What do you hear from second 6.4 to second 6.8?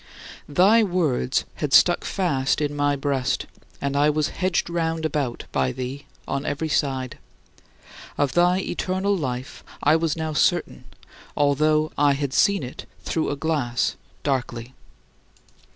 every